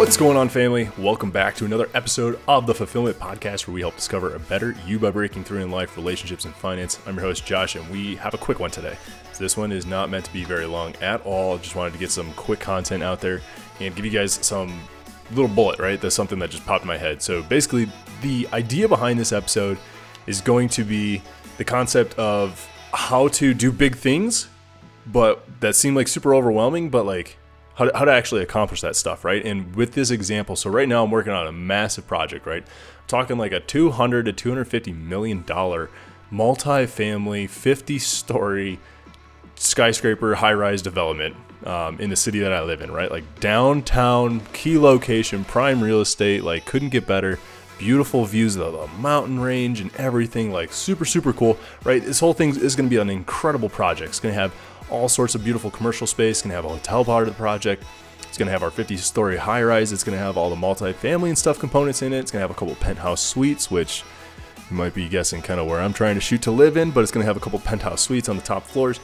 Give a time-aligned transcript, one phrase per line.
[0.00, 0.88] What's going on, family?
[0.96, 4.74] Welcome back to another episode of the Fulfillment Podcast, where we help discover a better
[4.86, 6.98] you by breaking through in life, relationships, and finance.
[7.06, 8.96] I'm your host, Josh, and we have a quick one today.
[9.34, 11.58] So this one is not meant to be very long at all.
[11.58, 13.42] Just wanted to get some quick content out there
[13.78, 14.80] and give you guys some
[15.32, 16.00] little bullet, right?
[16.00, 17.20] That's something that just popped in my head.
[17.20, 17.86] So basically,
[18.22, 19.76] the idea behind this episode
[20.26, 21.20] is going to be
[21.58, 24.48] the concept of how to do big things,
[25.08, 27.36] but that seem like super overwhelming, but like
[27.80, 29.42] how to, how to actually accomplish that stuff, right?
[29.42, 32.62] And with this example, so right now I'm working on a massive project, right?
[32.62, 35.88] I'm talking like a 200 to 250 million dollar
[36.30, 38.78] multi-family 50 story
[39.56, 41.34] skyscraper high-rise development
[41.64, 43.10] um, in the city that I live in, right?
[43.10, 47.38] Like downtown, key location, prime real estate, like couldn't get better.
[47.78, 52.04] Beautiful views of the mountain range and everything, like super, super cool, right?
[52.04, 54.10] This whole thing is going to be an incredible project.
[54.10, 54.52] It's going to have
[54.90, 56.42] all sorts of beautiful commercial space.
[56.42, 57.84] To have a hotel part of the project.
[58.28, 59.92] It's to have our 50 story high rise.
[59.92, 62.18] It's to have all the multi-family and stuff components in it.
[62.18, 64.04] It's to have a couple penthouse suites, which
[64.70, 67.00] you might be guessing kind of where I'm trying to shoot to live in, but
[67.00, 69.00] it's to have a couple penthouse suites on the top floors.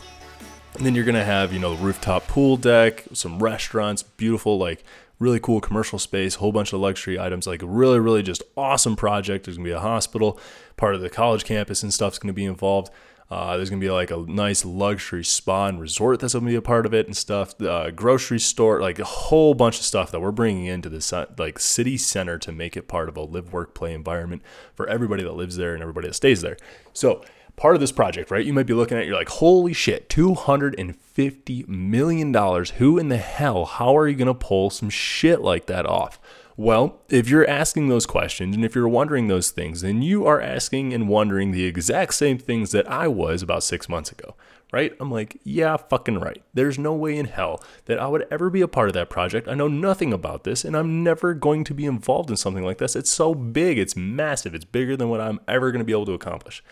[0.74, 4.84] And then you're to have, you know, the rooftop pool deck, some restaurants, beautiful, like
[5.18, 9.46] really cool commercial space, whole bunch of luxury items, like really, really just awesome project.
[9.46, 10.38] There's to be a hospital,
[10.76, 12.90] part of the college campus and stuff's to be involved.
[13.28, 16.62] Uh, there's gonna be like a nice luxury spa and resort that's gonna be a
[16.62, 17.60] part of it and stuff.
[17.60, 21.58] Uh, grocery store, like a whole bunch of stuff that we're bringing into this like
[21.58, 24.42] city center to make it part of a live, work, play environment
[24.74, 26.56] for everybody that lives there and everybody that stays there.
[26.92, 27.24] So
[27.56, 28.44] part of this project, right?
[28.44, 32.34] You might be looking at, you're like, holy shit, $250 million.
[32.76, 36.20] Who in the hell, how are you to pull some shit like that off?
[36.58, 40.40] Well, if you're asking those questions and if you're wondering those things, then you are
[40.40, 44.34] asking and wondering the exact same things that I was about six months ago,
[44.72, 44.94] right?
[44.98, 46.42] I'm like, yeah, fucking right.
[46.54, 49.48] There's no way in hell that I would ever be a part of that project.
[49.48, 52.78] I know nothing about this and I'm never going to be involved in something like
[52.78, 52.96] this.
[52.96, 56.06] It's so big, it's massive, it's bigger than what I'm ever going to be able
[56.06, 56.64] to accomplish.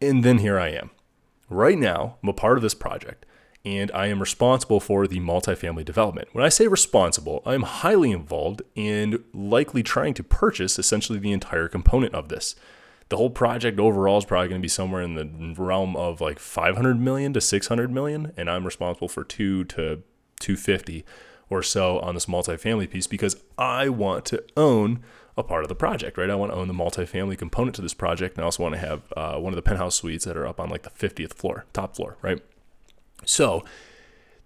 [0.00, 0.90] And then here I am.
[1.48, 3.24] Right now, I'm a part of this project
[3.66, 6.28] and I am responsible for the multifamily development.
[6.30, 11.32] When I say responsible, I am highly involved and likely trying to purchase essentially the
[11.32, 12.54] entire component of this.
[13.08, 16.38] The whole project overall is probably going to be somewhere in the realm of like
[16.38, 20.02] 500 million to 600 million, and I'm responsible for 2 to
[20.38, 21.04] 250
[21.50, 25.02] or so on this multifamily piece because I want to own
[25.36, 26.30] a part of the project, right?
[26.30, 28.80] I want to own the multifamily component to this project, and I also want to
[28.80, 31.66] have uh, one of the penthouse suites that are up on like the 50th floor,
[31.72, 32.40] top floor, right?
[33.26, 33.64] So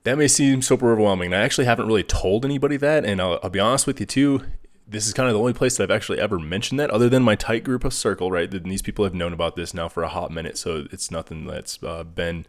[0.04, 1.32] that may seem super overwhelming.
[1.32, 4.06] And I actually haven't really told anybody that, and I'll, I'll, be honest with you
[4.06, 4.42] too.
[4.88, 7.22] This is kind of the only place that I've actually ever mentioned that, other than
[7.22, 8.50] my tight group of circle, right?
[8.50, 11.80] These people have known about this now for a hot minute, so it's nothing that's
[11.82, 12.46] uh, been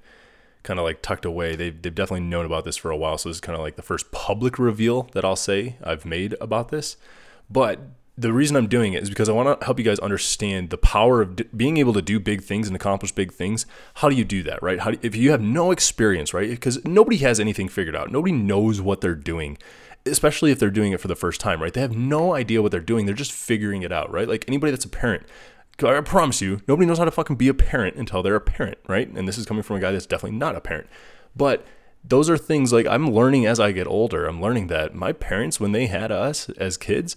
[0.64, 1.56] kind of like tucked away.
[1.56, 3.76] They've, they've definitely known about this for a while, so this is kind of like
[3.76, 6.98] the first public reveal that I'll say I've made about this.
[7.50, 7.80] But
[8.18, 10.78] the reason I'm doing it is because I want to help you guys understand the
[10.78, 13.66] power of d- being able to do big things and accomplish big things.
[13.96, 14.80] How do you do that, right?
[14.80, 16.50] How do, if you have no experience, right?
[16.50, 18.12] Because nobody has anything figured out.
[18.12, 19.58] Nobody knows what they're doing,
[20.06, 21.74] especially if they're doing it for the first time, right?
[21.74, 23.06] They have no idea what they're doing.
[23.06, 24.28] They're just figuring it out, right?
[24.28, 25.24] Like anybody that's a parent,
[25.82, 28.78] I promise you, nobody knows how to fucking be a parent until they're a parent,
[28.88, 29.10] right?
[29.10, 30.88] And this is coming from a guy that's definitely not a parent.
[31.36, 31.66] But
[32.04, 34.26] those are things like I'm learning as I get older.
[34.26, 37.16] I'm learning that my parents, when they had us as kids,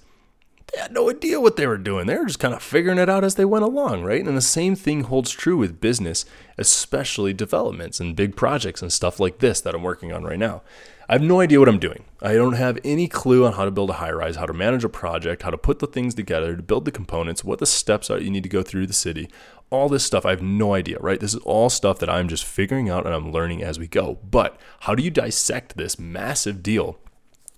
[0.75, 2.07] they had no idea what they were doing.
[2.07, 4.25] They were just kind of figuring it out as they went along, right?
[4.25, 6.25] And the same thing holds true with business,
[6.59, 10.63] especially developments and big projects and stuff like this that I'm working on right now.
[11.09, 12.05] I have no idea what I'm doing.
[12.23, 14.85] I don't have any clue on how to build a high rise, how to manage
[14.85, 18.11] a project, how to put the things together, to build the components, what the steps
[18.11, 19.29] are you need to go through the city.
[19.71, 21.21] All this stuff, I have no idea, right?
[21.21, 24.19] This is all stuff that I'm just figuring out and I'm learning as we go.
[24.29, 26.99] But how do you dissect this massive deal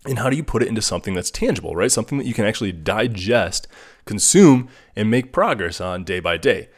[0.06, 1.90] and how do you put it into something that's tangible, right?
[1.90, 3.68] Something that you can actually digest,
[4.04, 6.68] consume, and make progress on day by day.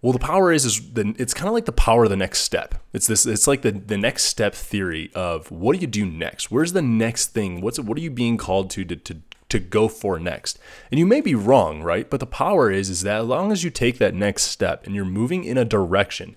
[0.00, 2.40] Well, the power is is the, it's kind of like the power of the next
[2.40, 2.76] step.
[2.92, 6.50] It's this it's like the the next step theory of what do you do next?
[6.50, 7.60] Where's the next thing?
[7.60, 9.16] What's what are you being called to to, to
[9.48, 10.58] to go for next.
[10.90, 12.08] And you may be wrong, right?
[12.08, 14.94] But the power is is that as long as you take that next step and
[14.94, 16.36] you're moving in a direction,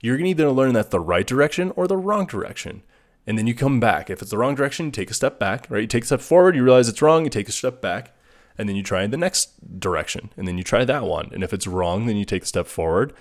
[0.00, 2.82] you're going to either learn that's the right direction or the wrong direction
[3.26, 4.10] and then you come back.
[4.10, 5.82] If it's the wrong direction, you take a step back, right?
[5.82, 8.14] You take a step forward, you realize it's wrong, you take a step back,
[8.58, 11.30] and then you try the next direction, and then you try that one.
[11.32, 13.12] And if it's wrong, then you take a step forward,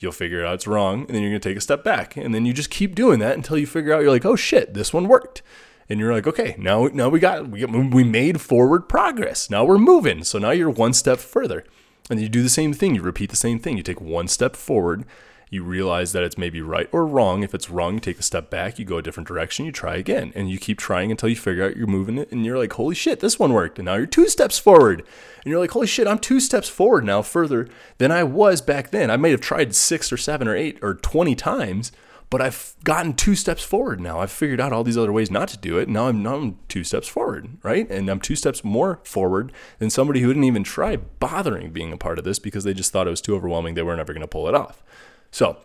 [0.00, 2.46] you'll figure out it's wrong, and then you're gonna take a step back, and then
[2.46, 5.08] you just keep doing that until you figure out you're like, oh shit, this one
[5.08, 5.42] worked.
[5.90, 9.48] And you're like, okay, now now we got we, we made forward progress.
[9.48, 10.22] Now we're moving.
[10.22, 11.64] So now you're one step further.
[12.10, 12.94] And you do the same thing.
[12.94, 13.76] You repeat the same thing.
[13.76, 15.06] You take one step forward
[15.50, 17.42] You realize that it's maybe right or wrong.
[17.42, 19.96] If it's wrong, you take a step back, you go a different direction, you try
[19.96, 22.72] again, and you keep trying until you figure out you're moving it, and you're like,
[22.74, 23.78] holy shit, this one worked.
[23.78, 25.00] And now you're two steps forward.
[25.00, 27.68] And you're like, holy shit, I'm two steps forward now further
[27.98, 29.10] than I was back then.
[29.10, 31.92] I may have tried six or seven or eight or 20 times
[32.30, 34.20] but I've gotten two steps forward now.
[34.20, 35.88] I've figured out all these other ways not to do it.
[35.88, 37.90] Now I'm, now I'm two steps forward, right?
[37.90, 41.96] And I'm two steps more forward than somebody who didn't even try bothering being a
[41.96, 43.74] part of this because they just thought it was too overwhelming.
[43.74, 44.82] They were never going to pull it off.
[45.30, 45.58] So,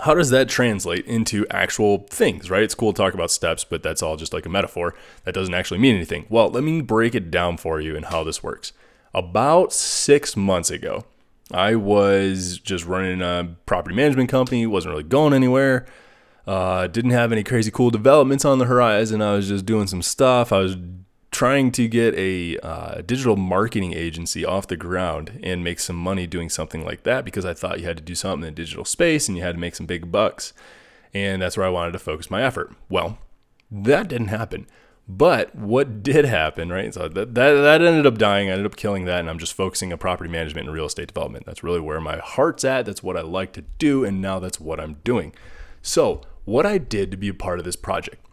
[0.00, 2.62] how does that translate into actual things, right?
[2.62, 4.94] It's cool to talk about steps, but that's all just like a metaphor.
[5.24, 6.26] That doesn't actually mean anything.
[6.28, 8.72] Well, let me break it down for you and how this works.
[9.14, 11.06] About six months ago,
[11.50, 15.86] I was just running a property management company, wasn't really going anywhere.
[16.46, 19.22] Uh, didn't have any crazy cool developments on the horizon.
[19.22, 20.52] I was just doing some stuff.
[20.52, 20.76] I was
[21.36, 26.26] trying to get a uh, digital marketing agency off the ground and make some money
[26.26, 28.86] doing something like that because I thought you had to do something in the digital
[28.86, 30.54] space and you had to make some big bucks.
[31.12, 32.74] And that's where I wanted to focus my effort.
[32.88, 33.18] Well,
[33.70, 34.66] that didn't happen.
[35.06, 36.94] But what did happen, right?
[36.94, 38.48] So that, that, that ended up dying.
[38.48, 41.08] I ended up killing that, and I'm just focusing on property management and real estate
[41.08, 41.44] development.
[41.44, 42.86] That's really where my heart's at.
[42.86, 45.34] That's what I like to do, and now that's what I'm doing.
[45.82, 48.25] So, what I did to be a part of this project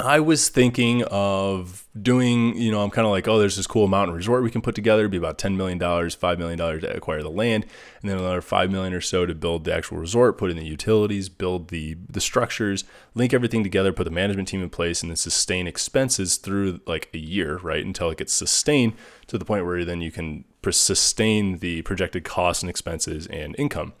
[0.00, 3.88] I was thinking of doing, you know, I'm kind of like, oh, there's this cool
[3.88, 5.02] mountain resort we can put together.
[5.02, 7.66] It'd be about $10 million, $5 million to acquire the land,
[8.00, 10.64] and then another 5 million or so to build the actual resort, put in the
[10.64, 12.84] utilities, build the, the structures,
[13.16, 17.08] link everything together, put the management team in place, and then sustain expenses through like
[17.12, 17.84] a year, right?
[17.84, 18.92] Until it gets sustained
[19.26, 23.94] to the point where then you can sustain the projected costs and expenses and income.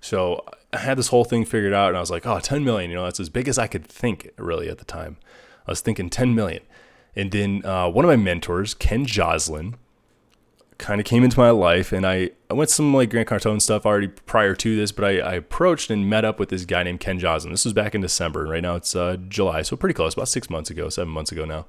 [0.00, 2.90] So I had this whole thing figured out, and I was like, oh, 10 million,
[2.90, 5.18] you know, that's as big as I could think really at the time.
[5.66, 6.62] I was thinking 10 million.
[7.14, 9.76] And then uh, one of my mentors, Ken Joslin,
[10.78, 13.86] kind of came into my life and I, I went some like Grant Cardone stuff
[13.86, 16.98] already prior to this, but I, I, approached and met up with this guy named
[16.98, 17.52] Ken Joslin.
[17.52, 18.40] This was back in December.
[18.40, 21.30] And right now it's uh, July, so pretty close, about six months ago, seven months
[21.30, 21.66] ago now.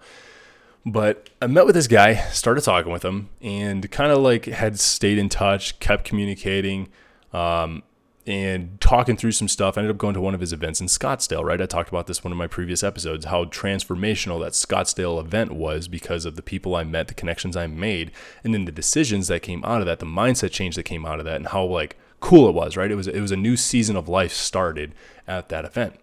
[0.86, 4.80] But I met with this guy, started talking with him, and kind of like had
[4.80, 6.89] stayed in touch, kept communicating.
[7.31, 7.84] Um,
[8.25, 9.78] and talking through some stuff.
[9.78, 11.62] I ended up going to one of his events in Scottsdale, right?
[11.62, 15.88] I talked about this one of my previous episodes, how transformational that Scottsdale event was
[15.88, 18.12] because of the people I met, the connections I made,
[18.44, 21.20] and then the decisions that came out of that, the mindset change that came out
[21.20, 22.92] of that, and how like cool it was, right?
[22.92, 24.96] It was it was a new season of life started
[25.28, 26.00] at that event.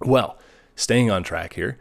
[0.00, 0.38] Well,
[0.74, 1.78] staying on track here,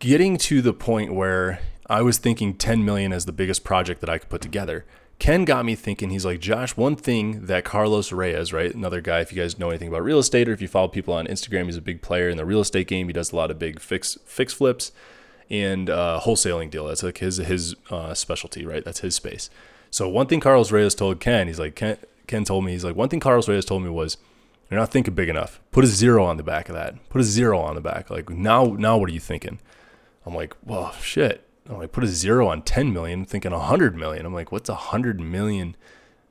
[0.00, 4.10] getting to the point where I was thinking 10 million as the biggest project that
[4.10, 4.84] I could put together.
[5.20, 6.10] Ken got me thinking.
[6.10, 9.68] He's like, Josh, one thing that Carlos Reyes, right, another guy, if you guys know
[9.68, 12.30] anything about real estate or if you follow people on Instagram, he's a big player
[12.30, 13.06] in the real estate game.
[13.06, 14.92] He does a lot of big fix fix flips
[15.50, 16.86] and uh, wholesaling deal.
[16.86, 18.82] That's like his his uh, specialty, right?
[18.84, 19.50] That's his space.
[19.90, 22.96] So one thing Carlos Reyes told Ken, he's like, Ken, Ken told me, he's like,
[22.96, 24.16] one thing Carlos Reyes told me was,
[24.70, 25.60] you're not thinking big enough.
[25.70, 26.94] Put a zero on the back of that.
[27.10, 28.08] Put a zero on the back.
[28.08, 29.58] Like now, now what are you thinking?
[30.24, 31.44] I'm like, well, shit.
[31.70, 34.26] Oh, I'm put a zero on 10 million, thinking 100 million.
[34.26, 35.76] I'm like, what's a 100 million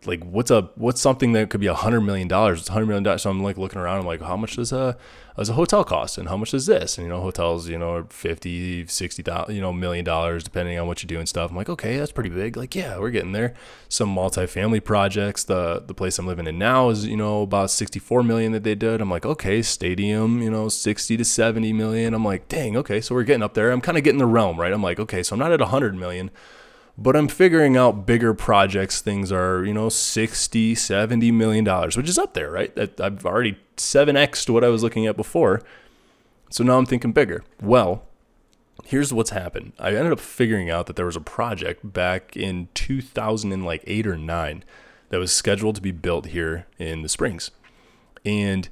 [0.06, 2.62] like what's a what's something that could be a hundred million dollars?
[2.62, 3.24] It's a hundred million dollars.
[3.24, 4.00] So I'm like looking around.
[4.00, 4.98] I'm like, how much does a
[5.36, 6.98] does a hotel cost, and how much is this?
[6.98, 11.02] And you know, hotels, you know, 50, 60 you know, million dollars depending on what
[11.02, 11.50] you do and stuff.
[11.50, 12.56] I'm like, okay, that's pretty big.
[12.58, 13.54] Like, yeah, we're getting there.
[13.88, 15.44] Some multifamily projects.
[15.44, 18.76] The the place I'm living in now is you know about 64 million that they
[18.76, 19.02] did.
[19.02, 22.14] I'm like, okay, stadium, you know, 60 to 70 million.
[22.14, 23.72] I'm like, dang, okay, so we're getting up there.
[23.72, 24.72] I'm kind of getting the realm, right?
[24.72, 26.32] I'm like, okay, so I'm not at a hundred million
[27.02, 29.00] but I'm figuring out bigger projects.
[29.02, 32.78] Things are, you know, 60, 70 million dollars, which is up there, right?
[33.00, 35.62] I've already 7x'd what I was looking at before.
[36.50, 37.44] So now I'm thinking bigger.
[37.62, 38.04] Well,
[38.84, 39.74] here's what's happened.
[39.80, 44.64] I ended up figuring out that there was a project back in 2008 or 9
[45.10, 47.52] that was scheduled to be built here in the Springs.
[48.26, 48.68] And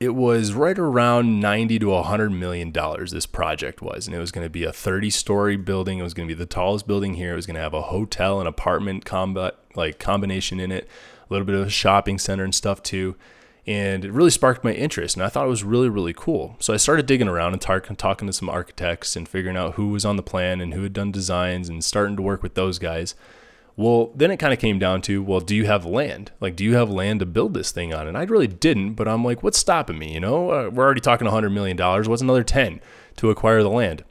[0.00, 4.06] it was right around 90 to 100 million dollars this project was.
[4.06, 5.98] And it was going to be a 30 story building.
[5.98, 7.32] It was going to be the tallest building here.
[7.32, 10.88] It was going to have a hotel and apartment combat like combination in it
[11.28, 13.16] a little bit of a shopping center and stuff too.
[13.66, 16.56] And it really sparked my interest and i thought it was really really cool.
[16.58, 19.88] So i started digging around and tar- talking to some architects and figuring out who
[19.88, 22.78] was on the plan and who had done designs and starting to work with those
[22.78, 23.14] guys
[23.78, 26.32] well, then it kind of came down to, well, do you have land?
[26.40, 28.08] Like, do you have land to build this thing on?
[28.08, 30.12] And I really didn't, but I'm like, what's stopping me?
[30.12, 31.76] You know, uh, we're already talking $100 million.
[31.78, 32.80] What's another 10
[33.18, 34.02] to acquire the land?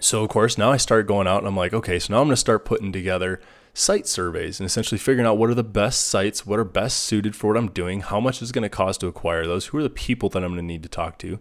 [0.00, 2.28] So, of course, now I start going out and I'm like, okay, so now I'm
[2.28, 3.42] going to start putting together
[3.74, 7.36] site surveys and essentially figuring out what are the best sites, what are best suited
[7.36, 9.82] for what I'm doing, how much is going to cost to acquire those, who are
[9.82, 11.40] the people that I'm going to need to talk to.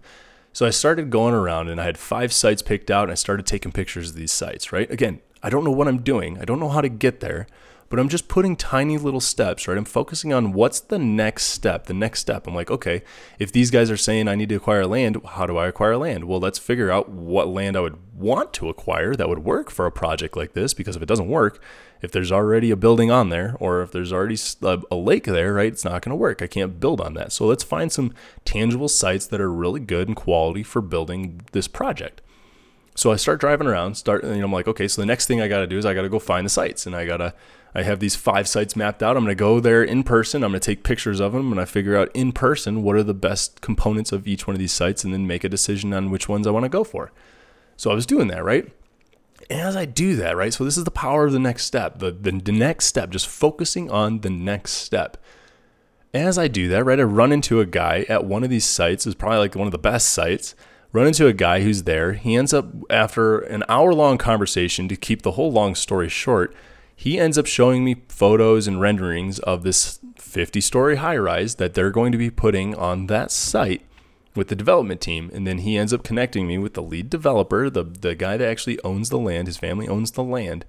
[0.52, 3.46] So I started going around and I had five sites picked out and I started
[3.46, 4.92] taking pictures of these sites, right?
[4.92, 6.40] Again, I don't know what I'm doing.
[6.40, 7.48] I don't know how to get there,
[7.90, 9.78] but I'm just putting tiny little steps, right?
[9.78, 12.46] I'm focusing on what's the next step, the next step.
[12.46, 13.02] I'm like, okay,
[13.40, 16.26] if these guys are saying I need to acquire land, how do I acquire land?
[16.26, 19.86] Well, let's figure out what land I would want to acquire that would work for
[19.86, 21.64] a project like this, because if it doesn't work,
[22.02, 25.72] if there's already a building on there or if there's already a lake there, right,
[25.72, 26.42] it's not going to work.
[26.42, 27.32] I can't build on that.
[27.32, 28.14] So let's find some
[28.44, 32.22] tangible sites that are really good and quality for building this project.
[32.98, 35.40] So I start driving around, start, you know, I'm like, okay, so the next thing
[35.40, 37.18] I got to do is I got to go find the sites and I got
[37.18, 37.32] to,
[37.76, 39.16] I have these five sites mapped out.
[39.16, 40.44] I'm to go there in person.
[40.44, 43.14] I'm to take pictures of them and I figure out in person what are the
[43.14, 46.28] best components of each one of these sites and then make a decision on which
[46.28, 47.12] ones I want to go for.
[47.76, 48.68] So I was doing that, right?
[49.48, 50.52] And as I do that, right?
[50.52, 53.28] So this is the power of the next step, the, the, the next step, just
[53.28, 55.18] focusing on the next step.
[56.16, 59.06] As I do that, right, I run into a guy at one of these sites,
[59.06, 60.56] is probably like one of the best sites
[60.94, 62.14] run into a guy who's there.
[62.14, 66.56] He ends up, after an hour long conversation, to keep the whole long story short,
[66.96, 71.74] he ends up showing me photos and renderings of this 50 story high rise that
[71.74, 73.84] they're going to be putting on that site
[74.36, 75.30] with the development team.
[75.34, 78.48] And then he ends up connecting me with the lead developer, the, the guy that
[78.48, 79.48] actually owns the land.
[79.48, 80.66] His family owns the land.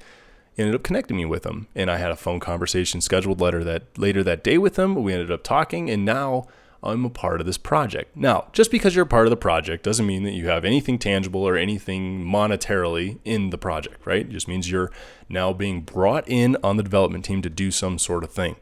[0.57, 1.69] Ended up connecting me with him.
[1.75, 4.97] And I had a phone conversation scheduled later that later that day with him.
[4.97, 6.47] We ended up talking and now
[6.83, 8.17] I'm a part of this project.
[8.17, 10.99] Now, just because you're a part of the project doesn't mean that you have anything
[10.99, 14.21] tangible or anything monetarily in the project, right?
[14.21, 14.93] It just means you're
[15.29, 18.57] now being brought in on the development team to do some sort of thing.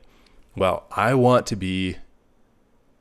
[0.56, 1.96] Well, I want to be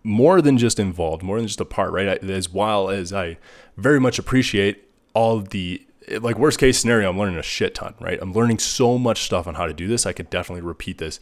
[0.03, 2.21] more than just involved, more than just a part, right?
[2.23, 3.37] As while as I
[3.77, 5.85] very much appreciate all the
[6.19, 8.19] like worst case scenario, I'm learning a shit ton, right?
[8.21, 10.05] I'm learning so much stuff on how to do this.
[10.05, 11.19] I could definitely repeat this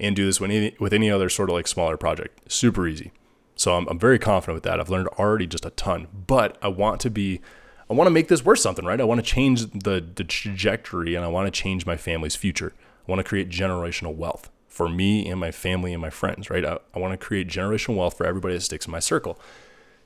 [0.00, 2.50] and do this with any, with any other sort of like smaller project.
[2.50, 3.12] Super easy.
[3.56, 4.80] So I'm, I'm very confident with that.
[4.80, 7.40] I've learned already just a ton, but I want to be,
[7.88, 9.00] I want to make this worth something, right?
[9.00, 12.72] I want to change the, the trajectory and I want to change my family's future.
[13.06, 16.64] I want to create generational wealth for me and my family and my friends, right?
[16.64, 19.38] I, I want to create generational wealth for everybody that sticks in my circle.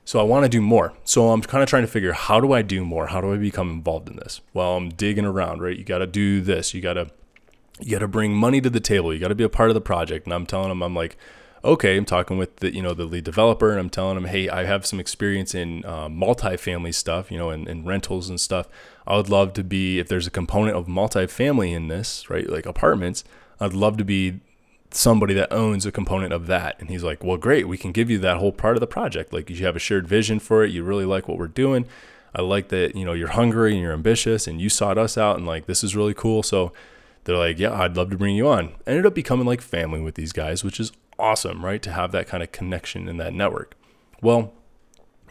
[0.05, 0.93] So I want to do more.
[1.03, 3.07] So I'm kind of trying to figure how do I do more?
[3.07, 4.41] How do I become involved in this?
[4.53, 5.77] Well, I'm digging around, right?
[5.77, 6.73] You got to do this.
[6.73, 7.11] You got to
[7.79, 9.13] you got to bring money to the table.
[9.13, 10.25] You got to be a part of the project.
[10.25, 11.17] And I'm telling them I'm like
[11.63, 14.49] okay, I'm talking with the you know the lead developer, and I'm telling him, hey,
[14.49, 18.67] I have some experience in uh, multifamily stuff, you know, and, and rentals and stuff.
[19.05, 22.65] I would love to be if there's a component of multifamily in this, right, like
[22.65, 23.23] apartments.
[23.59, 24.39] I'd love to be
[24.91, 26.79] somebody that owns a component of that.
[26.79, 29.33] And he's like, well, great, we can give you that whole part of the project.
[29.33, 30.71] Like you have a shared vision for it.
[30.71, 31.85] You really like what we're doing.
[32.33, 35.37] I like that, you know, you're hungry and you're ambitious and you sought us out
[35.37, 36.43] and like, this is really cool.
[36.43, 36.71] So
[37.23, 38.73] they're like, yeah, I'd love to bring you on.
[38.85, 41.81] Ended up becoming like family with these guys, which is awesome, right?
[41.81, 43.75] To have that kind of connection in that network.
[44.21, 44.53] Well,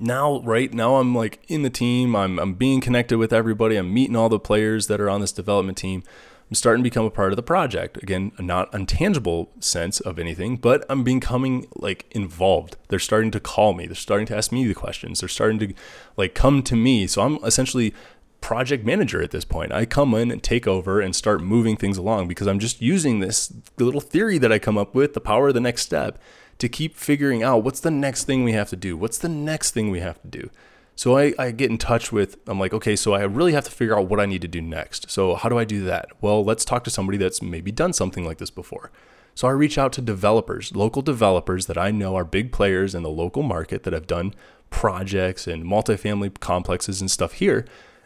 [0.00, 2.14] now, right now, I'm like in the team.
[2.14, 3.76] I'm, I'm being connected with everybody.
[3.76, 6.02] I'm meeting all the players that are on this development team.
[6.48, 8.02] I'm starting to become a part of the project.
[8.02, 12.76] Again, not untangible sense of anything, but I'm becoming like involved.
[12.88, 13.86] They're starting to call me.
[13.86, 15.20] They're starting to ask me the questions.
[15.20, 15.74] They're starting to
[16.16, 17.06] like come to me.
[17.06, 17.92] So I'm essentially
[18.40, 19.72] project manager at this point.
[19.72, 23.20] I come in and take over and start moving things along because I'm just using
[23.20, 26.18] this little theory that I come up with, the power of the next step,
[26.58, 28.96] to keep figuring out what's the next thing we have to do?
[28.96, 30.50] What's the next thing we have to do?
[30.96, 33.70] So I, I get in touch with, I'm like, okay, so I really have to
[33.70, 35.10] figure out what I need to do next.
[35.10, 36.08] So how do I do that?
[36.20, 38.90] Well, let's talk to somebody that's maybe done something like this before.
[39.36, 43.04] So I reach out to developers, local developers that I know are big players in
[43.04, 44.34] the local market that have done
[44.70, 47.64] projects and multifamily complexes and stuff here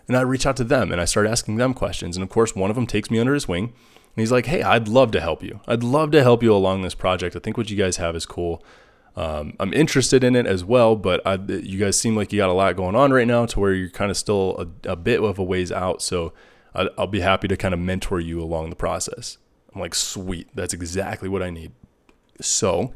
[0.09, 2.17] and I reach out to them and I start asking them questions.
[2.17, 4.63] And of course, one of them takes me under his wing and he's like, Hey,
[4.63, 5.61] I'd love to help you.
[5.67, 7.37] I'd love to help you along this project.
[7.37, 8.63] I think what you guys have is cool.
[9.15, 12.49] Um, I'm interested in it as well, but I, you guys seem like you got
[12.49, 15.23] a lot going on right now to where you're kind of still a, a bit
[15.23, 16.01] of a ways out.
[16.01, 16.33] So
[16.75, 19.37] I, I'll be happy to kind of mentor you along the process.
[19.75, 20.49] I'm like, sweet.
[20.55, 21.73] That's exactly what I need.
[22.41, 22.95] So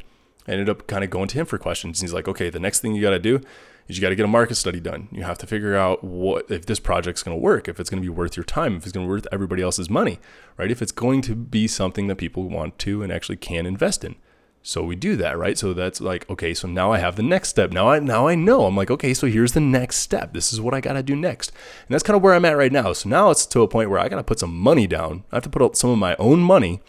[0.48, 2.00] I ended up kind of going to him for questions.
[2.00, 3.40] And he's like, okay, the next thing you got to do
[3.88, 5.08] is you got to get a market study done.
[5.12, 8.02] You have to figure out what if this project's going to work, if it's going
[8.02, 10.18] to be worth your time, if it's going to be worth everybody else's money,
[10.56, 10.70] right?
[10.70, 14.16] If it's going to be something that people want to and actually can invest in.
[14.62, 15.56] So we do that, right?
[15.56, 17.70] So that's like, okay, so now I have the next step.
[17.70, 18.66] Now I now I know.
[18.66, 20.32] I'm like, okay, so here's the next step.
[20.32, 21.50] This is what I got to do next.
[21.86, 22.92] And that's kind of where I'm at right now.
[22.92, 25.22] So now it's to a point where I got to put some money down.
[25.30, 26.80] I have to put some of my own money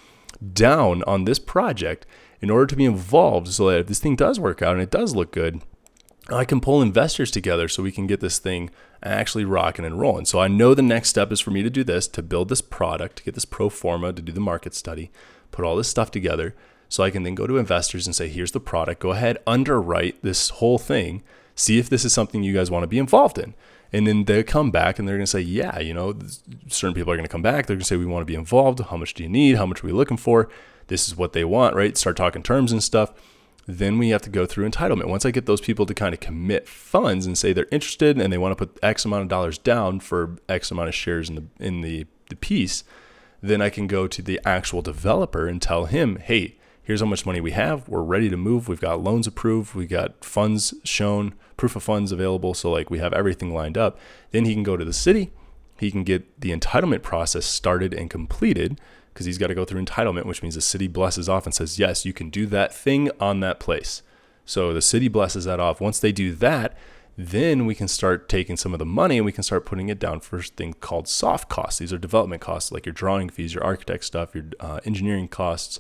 [0.54, 2.08] down on this project
[2.42, 4.90] in order to be involved so that if this thing does work out and it
[4.90, 5.62] does look good,
[6.30, 8.70] I can pull investors together so we can get this thing
[9.02, 10.26] actually rocking and rolling.
[10.26, 12.62] So I know the next step is for me to do this, to build this
[12.62, 15.10] product, to get this pro forma, to do the market study,
[15.52, 16.54] put all this stuff together
[16.90, 19.02] so I can then go to investors and say, here's the product.
[19.02, 21.24] Go ahead, underwrite this whole thing,
[21.56, 23.54] see if this is something you guys want to be involved in.
[23.94, 26.18] And then they come back and they're going to say, yeah, you know,
[26.68, 27.66] certain people are going to come back.
[27.66, 28.82] They're going to say, we want to be involved.
[28.82, 29.56] How much do you need?
[29.56, 30.50] How much are we looking for?
[30.88, 31.98] This is what they want, right?
[31.98, 33.14] Start talking terms and stuff.
[33.68, 35.10] Then we have to go through entitlement.
[35.10, 38.32] Once I get those people to kind of commit funds and say they're interested and
[38.32, 41.36] they want to put X amount of dollars down for X amount of shares in
[41.36, 42.86] the in the, the piece,
[43.42, 47.26] then I can go to the actual developer and tell him, hey, here's how much
[47.26, 47.90] money we have.
[47.90, 48.70] We're ready to move.
[48.70, 49.76] We've got loans approved.
[49.76, 52.54] We got funds shown, proof of funds available.
[52.54, 54.00] So like we have everything lined up.
[54.32, 55.32] Then he can go to the city.
[55.78, 58.80] He can get the entitlement process started and completed
[59.18, 61.80] because he's got to go through entitlement, which means the city blesses off and says,
[61.80, 64.04] yes, you can do that thing on that place.
[64.46, 65.82] So the city blesses that off.
[65.82, 66.78] Once they do that,
[67.18, 69.98] then we can start taking some of the money and we can start putting it
[69.98, 71.80] down for a thing called soft costs.
[71.80, 75.80] These are development costs, like your drawing fees, your architect stuff, your uh, engineering costs,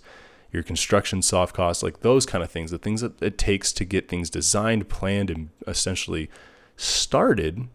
[0.52, 3.86] your construction soft costs, like those kind of things, the things that it takes to
[3.86, 6.28] get things designed, planned, and essentially
[6.76, 7.68] started.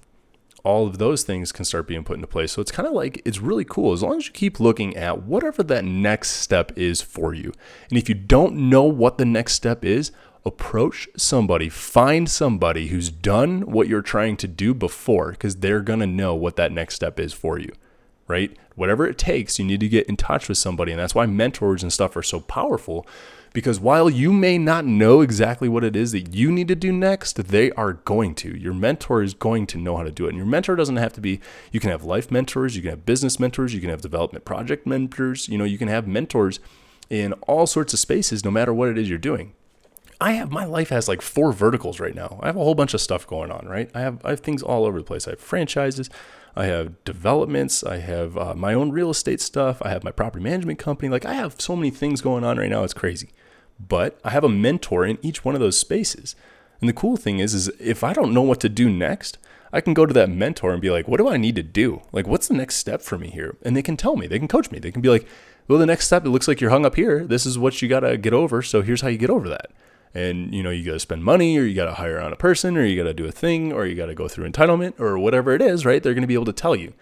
[0.64, 2.52] All of those things can start being put into place.
[2.52, 5.22] So it's kind of like it's really cool as long as you keep looking at
[5.22, 7.52] whatever that next step is for you.
[7.88, 10.12] And if you don't know what the next step is,
[10.44, 16.00] approach somebody, find somebody who's done what you're trying to do before because they're going
[16.00, 17.72] to know what that next step is for you
[18.28, 18.56] right?
[18.76, 20.92] Whatever it takes, you need to get in touch with somebody.
[20.92, 23.06] And that's why mentors and stuff are so powerful
[23.52, 26.92] because while you may not know exactly what it is that you need to do
[26.92, 28.56] next, they are going to.
[28.56, 30.30] Your mentor is going to know how to do it.
[30.30, 31.40] And your mentor doesn't have to be,
[31.70, 34.86] you can have life mentors, you can have business mentors, you can have development project
[34.86, 36.60] mentors, you know, you can have mentors
[37.10, 39.52] in all sorts of spaces, no matter what it is you're doing.
[40.22, 42.38] I have my life has like four verticals right now.
[42.40, 43.90] I have a whole bunch of stuff going on, right?
[43.92, 45.26] I have I have things all over the place.
[45.26, 46.08] I have franchises,
[46.54, 50.44] I have developments, I have uh, my own real estate stuff, I have my property
[50.44, 51.08] management company.
[51.08, 53.30] Like I have so many things going on right now, it's crazy.
[53.80, 56.36] But I have a mentor in each one of those spaces.
[56.80, 59.38] And the cool thing is is if I don't know what to do next,
[59.72, 62.02] I can go to that mentor and be like, "What do I need to do?
[62.12, 64.26] Like what's the next step for me here?" And they can tell me.
[64.26, 64.78] They can coach me.
[64.78, 65.26] They can be like,
[65.68, 67.24] "Well, the next step it looks like you're hung up here.
[67.24, 69.70] This is what you got to get over, so here's how you get over that."
[70.14, 72.36] and you know you got to spend money or you got to hire on a
[72.36, 74.98] person or you got to do a thing or you got to go through entitlement
[75.00, 76.92] or whatever it is right they're going to be able to tell you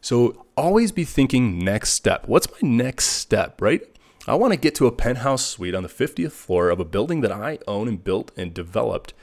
[0.00, 3.82] so always be thinking next step what's my next step right
[4.26, 7.20] i want to get to a penthouse suite on the 50th floor of a building
[7.20, 9.14] that i own and built and developed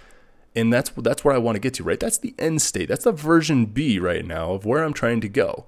[0.55, 3.03] and that's that's where i want to get to right that's the end state that's
[3.03, 5.65] the version b right now of where i'm trying to go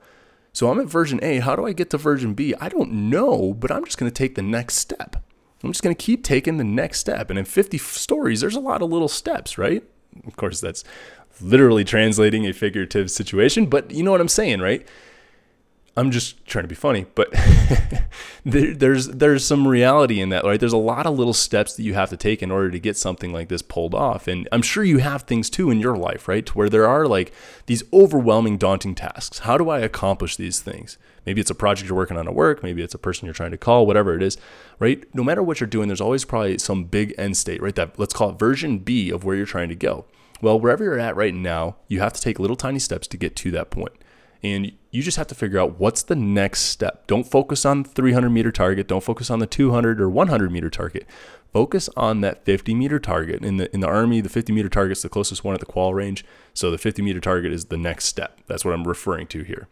[0.53, 3.53] so i'm at version a how do i get to version b i don't know
[3.53, 5.23] but i'm just going to take the next step
[5.63, 7.29] I'm just going to keep taking the next step.
[7.29, 9.83] And in 50 stories, there's a lot of little steps, right?
[10.25, 10.83] Of course, that's
[11.41, 14.87] literally translating a figurative situation, but you know what I'm saying, right?
[15.97, 17.31] I'm just trying to be funny, but
[18.45, 20.59] there, there's there's some reality in that, right?
[20.59, 22.95] There's a lot of little steps that you have to take in order to get
[22.95, 26.27] something like this pulled off, and I'm sure you have things too in your life,
[26.27, 26.45] right?
[26.45, 27.33] To where there are like
[27.65, 29.39] these overwhelming, daunting tasks.
[29.39, 30.99] How do I accomplish these things?
[31.25, 33.51] Maybe it's a project you're working on at work, maybe it's a person you're trying
[33.51, 34.37] to call, whatever it is,
[34.77, 35.03] right?
[35.15, 37.73] No matter what you're doing, there's always probably some big end state, right?
[37.73, 40.05] That let's call it version B of where you're trying to go.
[40.43, 43.35] Well, wherever you're at right now, you have to take little tiny steps to get
[43.37, 43.93] to that point.
[44.43, 47.07] And you just have to figure out what's the next step.
[47.07, 48.87] Don't focus on the 300 meter target.
[48.87, 51.05] Don't focus on the 200 or 100 meter target.
[51.53, 53.43] Focus on that 50 meter target.
[53.43, 55.65] In the in the army, the 50 meter target is the closest one at the
[55.65, 56.25] qual range.
[56.53, 58.41] So the 50 meter target is the next step.
[58.47, 59.67] That's what I'm referring to here.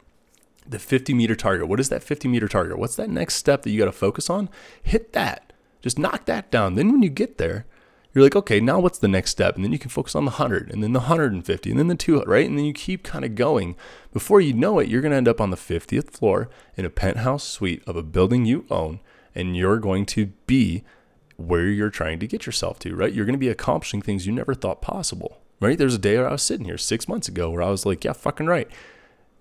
[0.67, 1.67] The 50 meter target.
[1.67, 2.79] What is that 50 meter target?
[2.79, 4.49] What's that next step that you got to focus on?
[4.81, 5.53] Hit that.
[5.81, 6.73] Just knock that down.
[6.73, 7.65] Then when you get there,
[8.15, 9.55] you're like, okay, now what's the next step?
[9.55, 11.95] And then you can focus on the 100 and then the 150 and then the
[11.95, 12.47] 200, right?
[12.47, 13.75] And then you keep kind of going.
[14.13, 16.89] Before you know it, you're going to end up on the 50th floor in a
[16.89, 19.01] penthouse suite of a building you own,
[19.35, 20.85] and you're going to be
[21.35, 23.11] where you're trying to get yourself to, right?
[23.11, 25.77] You're going to be accomplishing things you never thought possible, right?
[25.77, 28.05] There's a day where I was sitting here six months ago where I was like,
[28.05, 28.69] yeah, fucking right.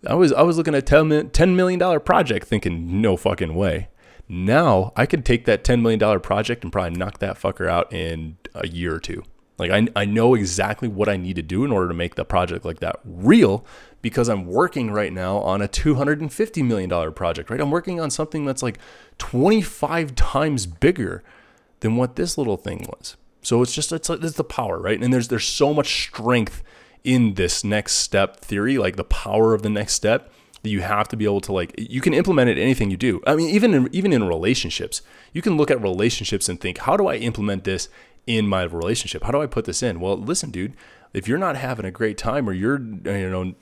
[0.07, 3.89] I was I was looking at $10 million project thinking, no fucking way.
[4.29, 8.39] Now I could take that $10 million project and probably knock that fucker out in
[8.55, 9.23] a year or two.
[9.59, 12.25] Like I, I know exactly what I need to do in order to make the
[12.25, 13.65] project like that real
[14.03, 17.61] because I'm working right now on a $250 million project, right?
[17.61, 18.79] I'm working on something that's like
[19.19, 21.23] 25 times bigger
[21.81, 23.17] than what this little thing was.
[23.43, 25.01] So it's just, it's, it's the power, right?
[25.01, 26.63] And there's, there's so much strength
[27.05, 30.33] in this next step theory, like the power of the next step
[30.65, 33.23] that you have to be able to like you can implement it anything you do.
[33.27, 36.97] I mean, even in, even in relationships, you can look at relationships and think, how
[36.97, 37.89] do I implement this
[38.27, 39.23] in my relationship?
[39.25, 40.01] How do I put this in?
[40.01, 40.75] Well, listen, dude,
[41.13, 43.55] if you're not having a great time or you're you know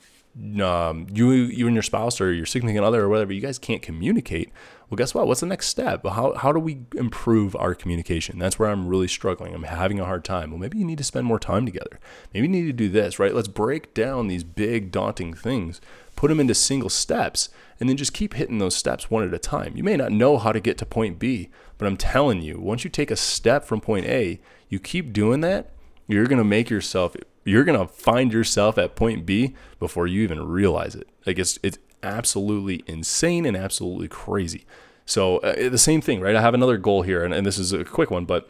[0.65, 3.81] um, you you and your spouse or your significant other or whatever, you guys can't
[3.81, 4.51] communicate.
[4.89, 5.27] Well, guess what?
[5.27, 6.05] What's the next step?
[6.05, 8.37] How, how do we improve our communication?
[8.37, 9.55] That's where I'm really struggling.
[9.55, 10.51] I'm having a hard time.
[10.51, 11.99] Well, maybe you need to spend more time together.
[12.31, 13.33] Maybe you need to do this, right?
[13.33, 15.81] Let's break down these big, daunting things,
[16.23, 17.49] put them into single steps,
[17.81, 19.75] and then just keep hitting those steps one at a time.
[19.75, 22.85] You may not know how to get to point B, but I'm telling you, once
[22.85, 25.71] you take a step from point A, you keep doing that,
[26.07, 30.23] you're going to make yourself you're going to find yourself at point B before you
[30.23, 31.09] even realize it.
[31.25, 34.65] Like it's it's absolutely insane and absolutely crazy.
[35.05, 36.37] So uh, the same thing, right?
[36.37, 38.49] I have another goal here, and, and this is a quick one, but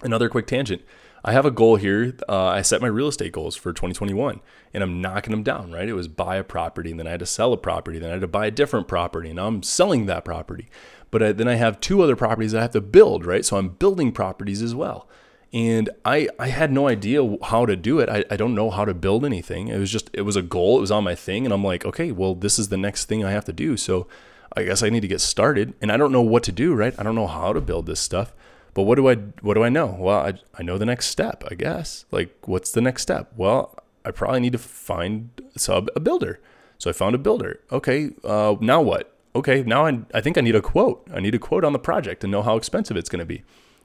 [0.00, 0.80] another quick tangent.
[1.24, 2.14] I have a goal here.
[2.28, 4.40] Uh, I set my real estate goals for 2021,
[4.74, 5.72] and I'm knocking them down.
[5.72, 5.88] Right?
[5.88, 8.14] It was buy a property, and then I had to sell a property, then I
[8.14, 10.68] had to buy a different property, and I'm selling that property.
[11.10, 13.24] But I, then I have two other properties I have to build.
[13.24, 13.44] Right?
[13.44, 15.08] So I'm building properties as well
[15.52, 18.08] and I, I had no idea how to do it.
[18.08, 19.68] I, I don't know how to build anything.
[19.68, 20.78] It was just, it was a goal.
[20.78, 21.44] It was on my thing.
[21.44, 23.76] And I'm like, okay, well, this is the next thing I have to do.
[23.76, 24.06] So
[24.56, 25.74] I guess I need to get started.
[25.82, 26.94] And I don't know what to do, right?
[26.98, 28.32] I don't know how to build this stuff.
[28.74, 29.96] But what do I, what do I know?
[29.98, 32.06] Well, I, I know the next step, I guess.
[32.10, 33.32] Like, what's the next step?
[33.36, 36.40] Well, I probably need to find sub a builder.
[36.78, 37.60] So I found a builder.
[37.70, 39.14] Okay, uh, now what?
[39.34, 41.06] Okay, now I, I think I need a quote.
[41.12, 43.42] I need a quote on the project and know how expensive it's going to be.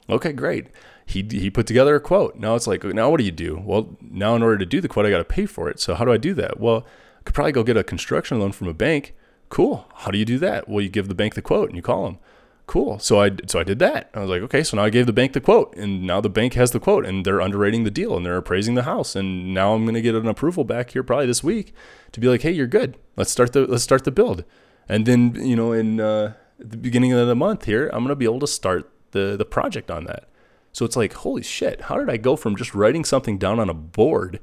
[0.10, 0.68] Okay, great
[1.08, 2.36] he he put together a quote.
[2.36, 3.62] Now it's like, now what do you do?
[3.64, 5.80] Well, now in order to do the quote, I got to pay for it.
[5.80, 6.60] So how do I do that?
[6.60, 6.86] Well,
[7.20, 9.16] I could probably go get a construction loan from a bank.
[9.50, 9.88] Cool.
[9.96, 10.68] How do you do that?
[10.68, 12.20] Well, you give the bank the quote and you call them.
[12.68, 13.00] Cool.
[13.00, 14.10] So I so I did that.
[14.14, 14.62] I was like, okay.
[14.62, 17.06] So now I gave the bank the quote, and now the bank has the quote,
[17.06, 20.16] and they're underwriting the deal, and they're appraising the house, and now I'm gonna get
[20.16, 21.74] an approval back here probably this week
[22.12, 22.98] to be like, hey, you're good.
[23.16, 24.44] Let's start the let's start the build,
[24.90, 28.26] and then you know in uh, the beginning of the month here, I'm gonna be
[28.26, 30.28] able to start the the project on that.
[30.74, 33.70] So it's like, holy shit, how did I go from just writing something down on
[33.70, 34.42] a board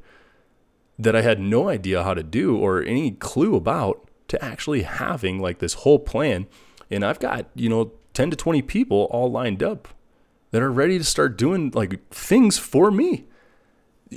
[0.98, 5.40] that I had no idea how to do or any clue about to actually having
[5.40, 6.46] like this whole plan?
[6.90, 9.88] And I've got, you know, 10 to 20 people all lined up
[10.50, 13.26] that are ready to start doing like things for me.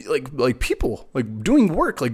[0.08, 2.14] Like like people, like doing work, like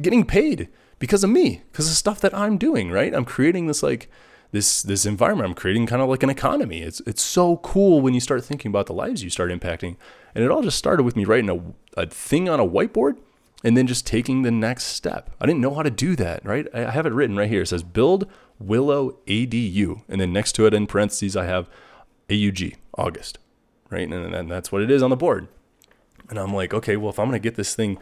[0.00, 3.12] getting paid because of me, because of stuff that I'm doing, right?
[3.12, 4.08] I'm creating this like
[4.52, 5.48] this this environment.
[5.48, 6.82] I'm creating kind of like an economy.
[6.82, 9.96] It's it's so cool when you start thinking about the lives you start impacting.
[10.34, 13.16] And it all just started with me writing a, a thing on a whiteboard
[13.64, 15.30] and then just taking the next step.
[15.40, 16.66] I didn't know how to do that, right?
[16.74, 17.62] I have it written right here.
[17.62, 20.02] It says build Willow ADU.
[20.08, 21.68] And then next to it in parentheses, I have
[22.28, 23.38] AUG, August,
[23.90, 24.08] right?
[24.08, 25.48] And, and that's what it is on the board.
[26.28, 27.98] And I'm like, okay, well, if I'm going to get this thing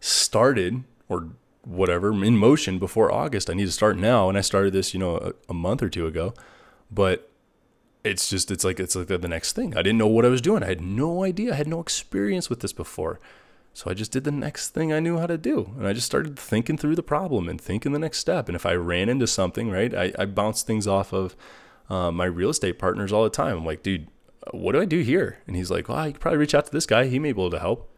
[0.00, 1.28] started or
[1.64, 3.48] whatever in motion before August.
[3.48, 4.28] I need to start now.
[4.28, 6.34] And I started this, you know, a, a month or two ago.
[6.90, 7.30] But
[8.04, 9.76] it's just it's like it's like the next thing.
[9.76, 10.62] I didn't know what I was doing.
[10.62, 11.52] I had no idea.
[11.52, 13.20] I had no experience with this before.
[13.74, 15.72] So I just did the next thing I knew how to do.
[15.78, 18.48] And I just started thinking through the problem and thinking the next step.
[18.48, 21.34] And if I ran into something, right, I, I bounce things off of
[21.88, 23.56] uh, my real estate partners all the time.
[23.56, 24.08] I'm like, dude,
[24.50, 25.38] what do I do here?
[25.46, 27.06] And he's like, well, you could probably reach out to this guy.
[27.06, 27.90] He may be able to help.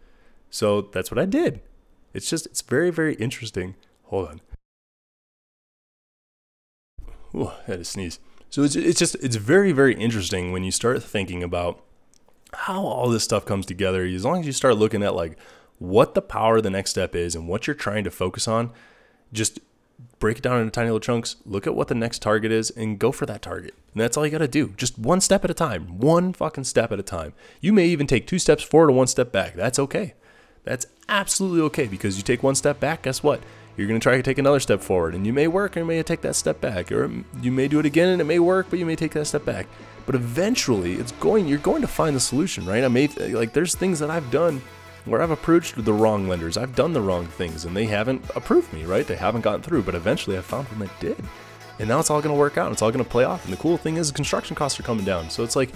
[0.51, 1.61] So that's what I did.
[2.13, 3.75] It's just, it's very, very interesting.
[4.05, 4.41] Hold on.
[7.35, 8.21] Ooh, I had to sneeze.
[8.49, 11.83] So it's, it's just, it's very, very interesting when you start thinking about
[12.53, 14.05] how all this stuff comes together.
[14.05, 15.37] As long as you start looking at like
[15.79, 18.71] what the power of the next step is and what you're trying to focus on,
[19.33, 19.59] just
[20.19, 22.99] break it down into tiny little chunks, look at what the next target is, and
[22.99, 23.75] go for that target.
[23.93, 24.69] And that's all you got to do.
[24.77, 27.35] Just one step at a time, one fucking step at a time.
[27.61, 29.55] You may even take two steps forward and one step back.
[29.55, 30.15] That's okay.
[30.65, 33.41] That's absolutely okay because you take one step back, guess what?
[33.77, 35.87] You're going to try to take another step forward and you may work or you
[35.87, 37.11] may take that step back or
[37.43, 39.45] you may do it again and it may work, but you may take that step
[39.45, 39.67] back.
[40.07, 42.85] But eventually it's going, you're going to find the solution, right?
[42.85, 44.63] I may, like, there's things that I've done
[45.05, 46.57] where I've approached the wrong lenders.
[46.57, 49.07] I've done the wrong things and they haven't approved me, right?
[49.07, 51.23] They haven't gotten through, but eventually I found one that did.
[51.79, 52.73] And now it's all going to work out.
[52.73, 53.45] It's all going to play off.
[53.45, 55.29] And the cool thing is construction costs are coming down.
[55.29, 55.71] So it's like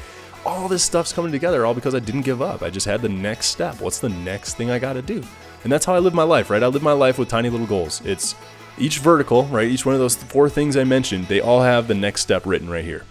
[0.46, 2.62] all this stuff's coming together all because I didn't give up.
[2.62, 3.80] I just had the next step.
[3.80, 5.22] What's the next thing I got to do?
[5.64, 6.62] And that's how I live my life, right?
[6.62, 8.00] I live my life with tiny little goals.
[8.04, 8.36] It's
[8.78, 9.68] each vertical, right?
[9.68, 12.70] Each one of those four things I mentioned, they all have the next step written
[12.70, 13.04] right here.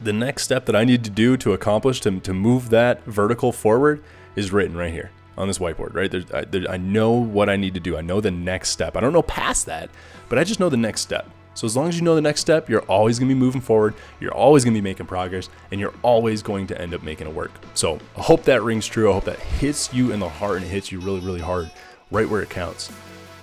[0.00, 3.50] The next step that I need to do to accomplish, to, to move that vertical
[3.50, 4.02] forward,
[4.36, 6.10] is written right here on this whiteboard, right?
[6.10, 7.96] There's, I, there, I know what I need to do.
[7.96, 8.96] I know the next step.
[8.96, 9.90] I don't know past that,
[10.28, 11.28] but I just know the next step.
[11.54, 13.60] So as long as you know the next step, you're always going to be moving
[13.60, 13.94] forward.
[14.18, 17.28] You're always going to be making progress, and you're always going to end up making
[17.28, 17.52] it work.
[17.74, 19.10] So I hope that rings true.
[19.10, 21.70] I hope that hits you in the heart and hits you really, really hard,
[22.10, 22.90] right where it counts.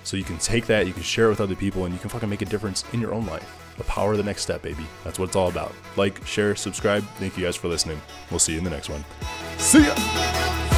[0.04, 2.10] So you can take that, you can share it with other people, and you can
[2.10, 3.58] fucking make a difference in your own life.
[3.78, 4.86] The power of the next step, baby.
[5.04, 5.72] That's what it's all about.
[5.96, 7.04] Like, share, subscribe.
[7.16, 8.00] Thank you guys for listening.
[8.30, 9.02] We'll see you in the next one.
[9.56, 10.71] See ya.